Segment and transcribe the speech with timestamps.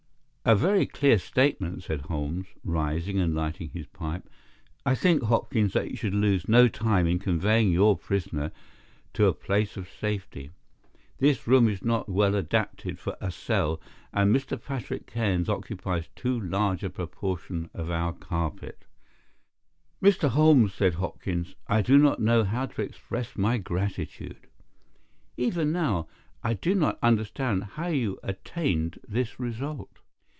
[0.43, 4.27] "A very clear statement said Holmes," rising and lighting his pipe.
[4.83, 8.51] "I think, Hopkins, that you should lose no time in conveying your prisoner
[9.13, 10.49] to a place of safety.
[11.19, 13.79] This room is not well adapted for a cell,
[14.11, 14.61] and Mr.
[14.61, 18.85] Patrick Cairns occupies too large a proportion of our carpet."
[20.01, 20.27] "Mr.
[20.29, 24.47] Holmes," said Hopkins, "I do not know how to express my gratitude.
[25.37, 26.07] Even now
[26.43, 29.99] I do not understand how you attained this result."